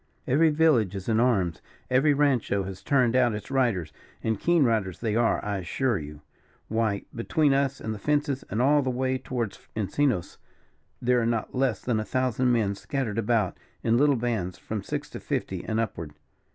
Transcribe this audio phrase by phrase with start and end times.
[0.25, 3.93] Every village is in arms, every rancho has turned out its riders;
[4.23, 6.21] and keen riders they are, I assure you.
[6.69, 10.39] Why, between us and the fences, and all the way towards Encinos,
[11.03, 15.07] there are not less than a thousand men scattered about in little bands, from six
[15.11, 16.13] to fifty and upward.